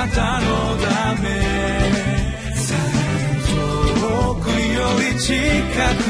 [0.00, 0.46] なたの
[0.78, 1.28] ため。
[4.00, 5.34] 遠くより近
[6.04, 6.09] く。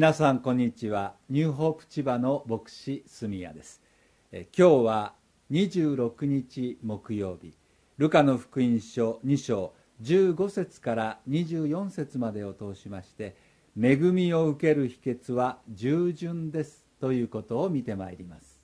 [0.00, 1.12] 皆さんこんにちは。
[1.28, 3.82] ニューホープ千葉の牧師住谷です。
[4.32, 5.14] え今日は
[5.50, 7.52] 26日木曜日。
[7.98, 13.36] ルカの福音書2章15節から24節までを通しまして
[13.78, 18.58] 恵みを受ける秘訣は従順ですということを見てまいります。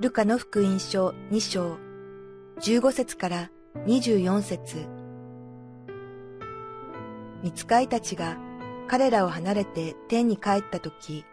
[0.00, 1.92] ルカの福音書2章
[2.62, 3.50] 15節から
[3.86, 4.86] 24節
[7.42, 8.38] 見つかいたちが
[8.86, 11.24] 彼らを離れて天に帰ったとき、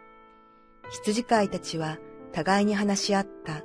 [0.90, 1.98] 羊飼いたちは
[2.32, 3.62] 互いに話し合った。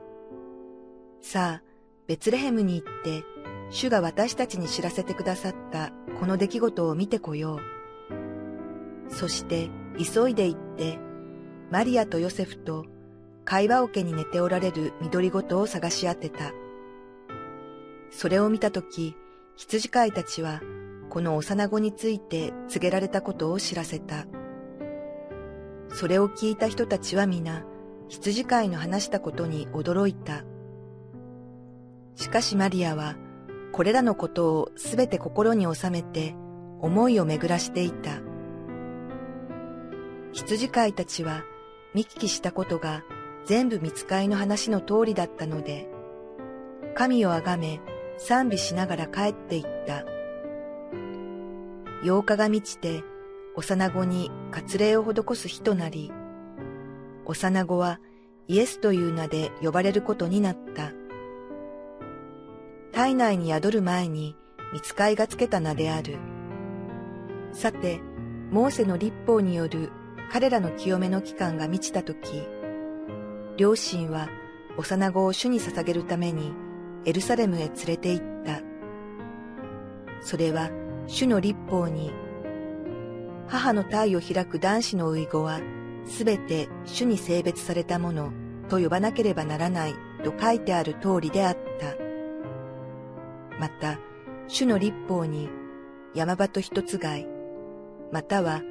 [1.21, 1.63] さあ、
[2.07, 3.23] ベツレヘムに行って、
[3.71, 9.13] 主が私たちに知らせてくださったこの出来事を見てこよう。
[9.13, 10.99] そして急いで行って、
[11.71, 12.85] マリアとヨセフと
[13.43, 16.51] 会話桶に寝ておられる緑ごとを探し当てた。
[18.15, 19.13] それを見たとき、
[19.57, 20.61] 羊飼いたちは、
[21.09, 24.25] この幼子について告げられたことを知らせた。
[25.89, 27.65] それを聞いた人たちは皆、
[28.07, 30.45] 羊飼いの話したことに驚いた。
[32.15, 33.17] しかしマリアは、
[33.73, 36.35] これらのことをすべて心に収めて、
[36.79, 38.21] 思いを巡らしていた。
[40.31, 41.43] 羊飼いたちは、
[41.93, 43.03] 見聞きしたことが
[43.43, 45.89] 全部見つかいの話の通りだったので、
[46.93, 47.81] 神をあがめ、
[48.17, 50.05] 賛美しながら帰っていった。
[52.03, 53.03] 8日が満ちて、
[53.55, 56.11] 幼子に割礼を施す日となり、
[57.25, 57.99] 幼子は
[58.47, 60.91] イエスという名で呼ばれることになった。
[62.91, 64.35] 体内に宿る前に
[64.71, 66.17] 見つかいがつけた名である。
[67.53, 68.01] さて、
[68.51, 69.91] モーセの立法による
[70.31, 72.43] 彼らの清めの期間が満ちたとき、
[73.57, 74.29] 両親は
[74.77, 76.53] 幼子を主に捧げるために
[77.05, 78.61] エルサレムへ連れて行った。
[80.21, 80.69] それは
[81.07, 82.11] 主の立法に、
[83.47, 85.61] 母の体を開く男子の遺語は
[86.05, 88.31] すべて主に性別されたもの
[88.69, 89.93] と呼ばなければならない
[90.23, 91.95] と書いてある通りであった。
[93.59, 93.99] また、
[94.47, 95.49] 主の立法に
[96.13, 97.27] 山鳩一つ貝、
[98.11, 98.61] または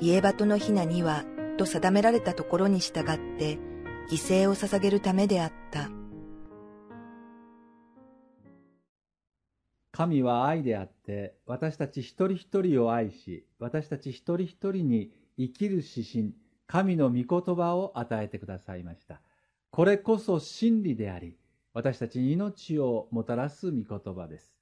[0.00, 1.24] 家鳩のひなには
[1.58, 3.58] と定められたところに従って
[4.10, 5.90] 犠牲を捧げるためであった。
[9.92, 16.34] 神は愛であって私たち一人一人を愛し私たち一人一人に生きる指針
[16.66, 19.20] 神の御言葉を与えてくださいました。
[19.70, 21.36] これこそ真理であり
[21.74, 24.52] 私たちに命をもたらす御言葉です、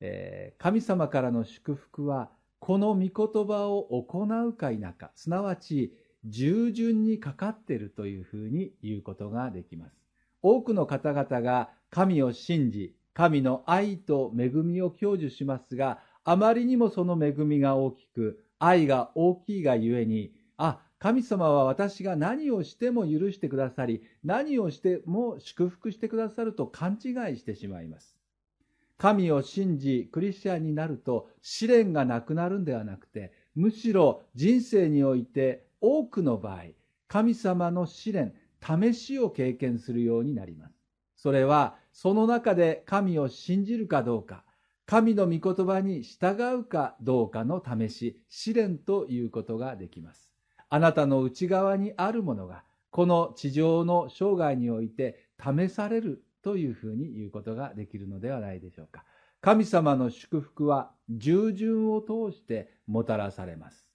[0.00, 2.30] えー、神様からの祝福は
[2.60, 3.10] この御言
[3.46, 5.92] 葉を行うか否かすなわち
[6.24, 9.96] 従順にかかっているというふうに言うことができます。
[10.42, 28.16] 多くの方々が神を信じ神の愛と恵みを享受しますが、あまりにもその恵みが大きく、愛が大きいがゆえに、あ、神様は私が何をしても許してくださり、何をしても祝福してくださると勘違いしてしまいます。
[28.96, 36.64] 神を信じ、クリスチャンになると試練がなくなるんではなくて、むしろ人生において多くの場合、
[37.06, 40.74] 神様の試練、試しを経験するようになります。
[41.16, 44.44] それはその中で神を信じるかどうか、
[44.84, 50.32] 神の御言葉に従うかどうかの試し、試練ということができます。
[50.68, 59.04] あなたの内側にあるものが、この地上の生涯において試されるというふうに言うことができるのではないでしょうか。
[59.40, 63.94] 神様の祝福は従順を通してもたらされます。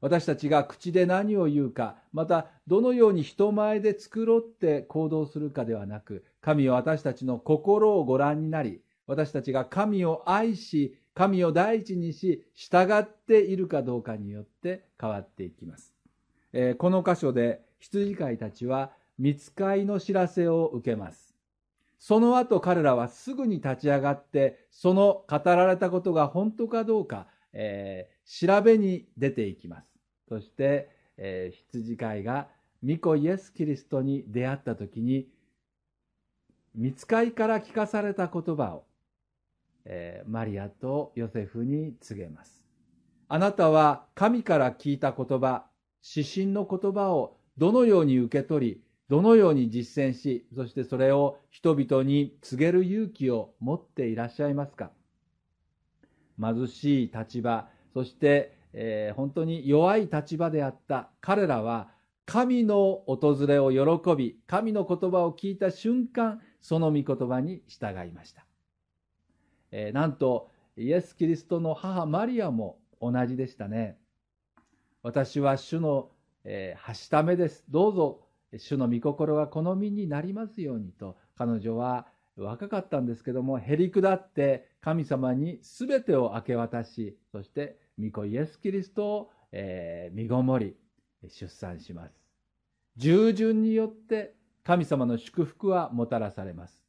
[0.00, 15.92] 私たちが口で何を言うか、またどのように人前で繕って行動するかではなく、神は私たちの心をご覧になり、私たちが神を愛し、神を第一にし、従っているかどうかによって変わっていきます。
[16.54, 21.34] えー、この箇所で羊飼いたちは見つかいの知らせを受けます。
[21.98, 29.88] その後彼らはすぐに立ち上がって、その語られたことが本当かどうか、えー、調べに出ていきます。
[30.30, 32.48] そして、えー、羊飼いが
[32.82, 35.28] 御子イエス・キリストに出会った時に、
[36.78, 38.84] 見つかいから聞かされた言葉を、
[39.84, 42.64] えー、マリアとヨセフに告げます。
[43.26, 45.64] あなたは神から聞いた言葉、
[46.16, 54.92] 指針の言葉をどのように受け取り、どのように実践し、そしてそれを人々に告げる勇気を持っていらっしゃいますか？
[56.40, 61.88] 貧しい立場、そして、えー、本当に弱い立場であった彼らは、
[62.24, 68.44] 神の訪れを喜び、神の言葉を聞いた瞬間、その御言葉に従いました。
[69.70, 73.98] えー、なんと、イエス・キリストの母マリアも同じでしたね。
[75.02, 76.10] 私は主の、
[76.44, 77.64] えー、はしためです。
[77.68, 82.06] どうぞ主の御心が好みになりますようにと彼女は
[82.36, 90.76] 若かったんですけどもへり下って神様に全てを明け渡しそして御子イエス・キリストを、えー、身ごもり
[91.28, 92.12] 出産します
[92.96, 94.34] 従順によって
[94.68, 96.84] 神様の祝福はもたらされます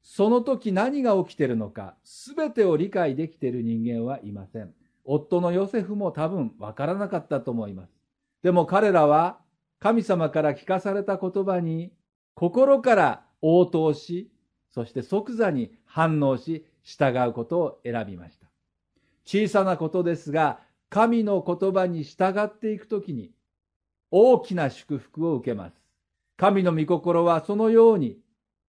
[0.00, 4.72] その時何が起きているのか全てを理解できている人間はいません
[5.04, 7.90] 夫のヨセフも多分わからなかったと思います
[8.42, 9.38] でも彼らは
[9.84, 11.92] 神様から聞かされた言葉に
[12.34, 14.30] 心から応答し、
[14.70, 18.46] そして即座に反応し、従うことを選びました。
[19.26, 23.30] 小さなことですが、神の言葉に従っていくときに、
[24.10, 25.83] 大きな祝福を受けます。
[26.36, 28.18] 神の御心はそのように、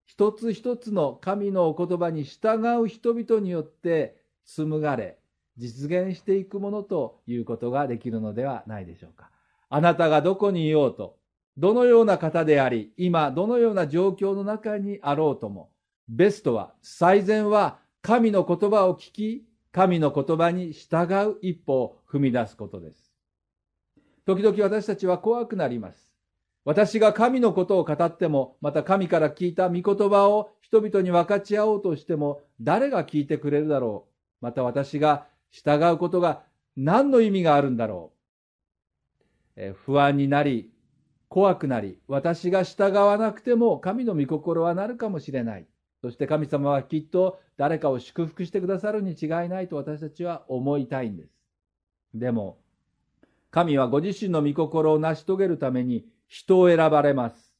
[0.04, 5.18] 一つ一つの神のお言葉に従う人々によって紡がれ、
[5.56, 9.30] 実現していくものということができるのではないでしょうか。
[9.68, 11.16] あなたがどこにいようと、
[11.56, 15.70] どのような方であり、今どのような状況の中にあろうとも、
[16.08, 23.12] ベストは、最善は神の言葉を聞き、神の言葉に従う一歩を踏み出すことです。
[24.24, 26.05] 時々私たちは怖くなります。
[26.66, 34.08] 私が神のことを語っても、また神から聞いた御言葉を人々に分かち合おうとしても、誰が聞いてくれるだろ
[34.42, 34.44] う。
[34.44, 36.42] また私が従うことが
[36.76, 38.10] 何の意味があるんだろ
[39.56, 39.74] う。
[39.74, 40.72] 不安になり、
[41.28, 45.66] 怖くなり、私が従わなくても神の御心はなるかもしれない。
[46.00, 51.30] そして神様はきっと誰かを祝福してくださるに違いないと私たちは思いたいんです。
[52.12, 52.58] でも、
[53.52, 57.54] 神はご自身の御心を成し遂げるために人を選ばれます。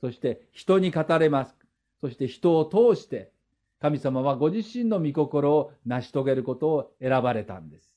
[0.00, 1.56] そして人に語れます。
[2.00, 3.30] そして人を通して
[3.80, 7.90] 神様はご自身の御心を成し遂げることを選ばれたんです。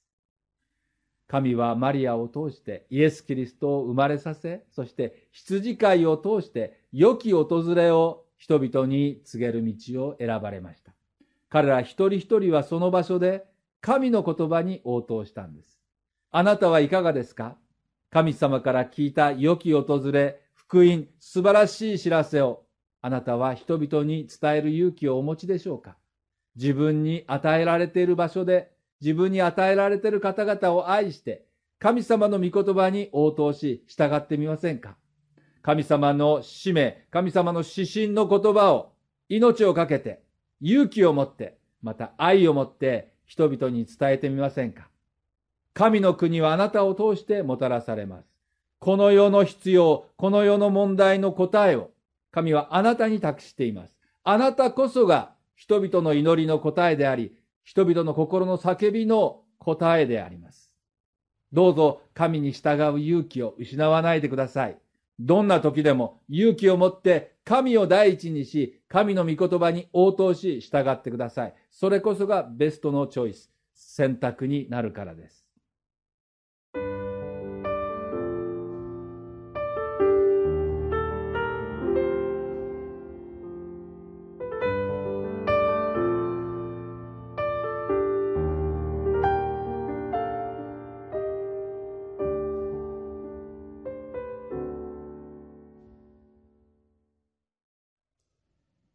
[1.28, 10.94] 神はマリアを通してイエス・キリストを生まれさせ、そして羊飼いを通して良き訪れを人々に告げる道を選ばれました。
[11.50, 13.46] 彼ら一人一人はその場所で
[13.82, 15.80] 神の言葉に応答したんです。
[16.32, 17.58] あなたはいかがですか？
[18.14, 22.62] 神様から聞いた良き訪れ、福音、素晴らしい知らせを
[23.02, 25.96] あなたは人々に伝える勇気をお持ちでしょうか？
[26.56, 28.70] 自分に与えられている場所で
[29.02, 31.48] 自分に与えられている方々を愛して、
[31.80, 34.96] 神様の御言葉に応答し、従ってみませんか？
[35.64, 38.92] 神様の使命、神様の指針の言葉を
[39.28, 40.22] 命をかけて、
[40.62, 44.88] 勇気を持って、また愛を持って人々に伝えてみませんか？
[45.74, 48.28] 神の国はあなたを通してもたらされます。
[48.80, 51.92] この世の必要、この世の問題の答えを
[52.32, 53.96] 神はあなたに託しています。
[54.24, 57.34] あなたこそが人々の祈りの答えであり、
[57.64, 60.72] 人々の心の叫びの答えであります。
[61.52, 64.78] どうぞ神に従う勇気を失わないでください。
[65.20, 71.54] どんな時でも勇気を持って神を第一にし、神の御言葉に応答し従ってください。
[71.70, 75.43] それこそがベストのチョイス、選択になるからです。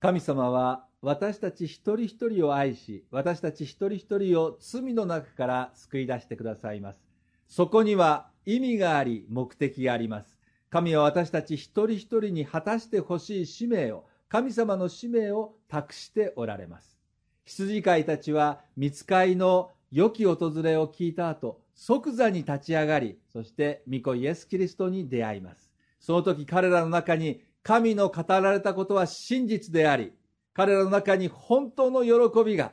[0.00, 7.00] 神様は私たち一人一人を愛し、私たち一人一人を罪の中から救い出してくださいます。
[7.48, 10.38] そこには意味があり、目的があります。
[10.70, 16.96] 神は私たち一人一人に果たしてほしい使命を、神様の使命を託しておられます。
[17.44, 25.72] 羊飼いたちは見つかいの良き訪れを聞いた後、即座に立ち上がり、そして御子イエス・キリストに出会います。
[25.98, 30.12] その時彼らの中に神の語られたことは真実であり、
[30.54, 32.72] 彼らの中に本当の喜びが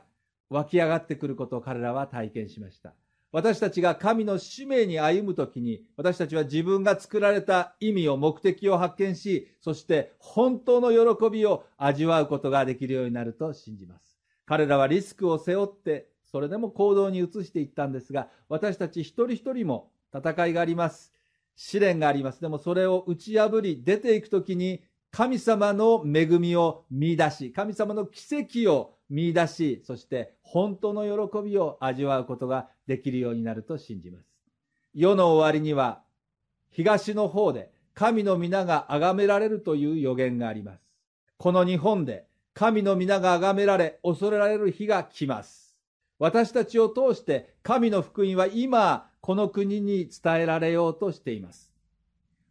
[0.50, 2.94] 湧き上がってくることを彼らは体験しました。
[3.32, 14.18] 私たちが神の使命に歩むときに、私たちは自分が作られた意味を、目的を発見し、そして本当の喜びを味わうことができるようになると信じます。
[14.46, 21.12] 彼らはリスクを背負って、それでも行動に移していったんですが、私たち一人一人も戦いがあります。
[21.56, 22.40] 試練があります。
[22.40, 34.26] でもそれを打ち破り、出ていくときに、神様の恵みを見出し、神様の奇跡を見出し、そして本当の喜びを味わうことができるようになると信じます。
[34.94, 36.02] 世の終わりには、
[36.70, 40.80] 東の方で神の皆が崇められるという予言があります。
[41.38, 45.74] この日本で神の皆が崇められ、恐れられる日が来ます。
[46.18, 51.72] 私たちを通して神の福音は今、この国に伝えられようとしています。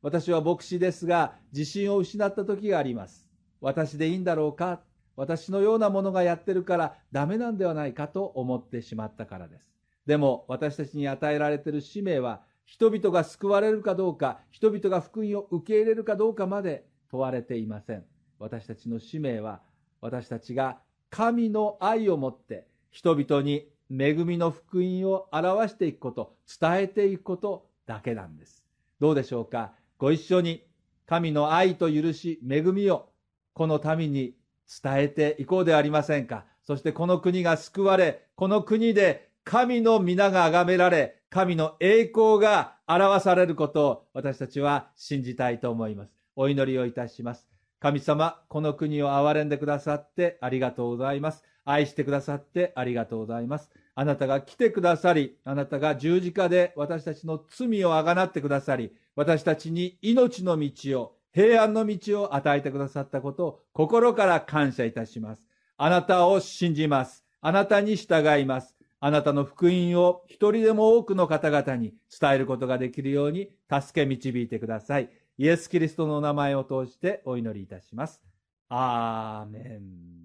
[0.01, 3.29] 私は牧師ですが、自信を失った時があります。
[3.62, 4.82] 私でいいんだろうか？
[5.15, 9.72] 私のようなものがやってるからダメなんではないかと思ってしまったからです。
[10.05, 18.03] でも私たちに与えられている使命は人々が救われるかどうか、人々が福音を受け入れるかどうかまで問われていません。
[18.38, 19.62] 私たちの使命は
[20.01, 20.79] 私たちが
[21.10, 28.63] 神の愛を持って人々に恵みの福音を表していくこと、伝えていくことだけなんです。
[29.00, 29.74] どうでしょうか？
[29.98, 30.63] ご一緒に
[31.06, 33.10] 神の愛と許し、恵みを
[33.54, 34.36] この民に
[34.84, 36.46] 伝えていこうではありませんか？
[36.63, 46.12] そしてこの国が救われ、この国で神の皆が崇められ、神の栄光が表されることを私たちは信じたいと思います。
[46.36, 47.48] お祈りをいたします。
[47.80, 51.44] 神様、この国を憐れんでくださってありがとうございます。
[51.65, 53.69] 愛してくださってありがとうございます。
[53.95, 65.48] あなたが来てくださり、あなたが十字架で私たちの罪をあがなってくださり、私たちに命の道を、平安の道を与えてくださったことを心から感謝いたします。
[65.77, 67.25] あなたを信じます。
[67.41, 68.75] あなたに従います。
[69.00, 75.10] あなたの福音を一人でも多くの方々に伝えることができるように助け導いてください。
[75.38, 78.22] イエス・キリストの名前を通してお祈りいたします。
[78.69, 80.25] アーメン。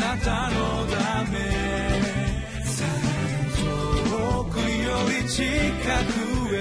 [0.00, 1.38] なたのため。
[3.60, 6.60] 遠くより近くへ。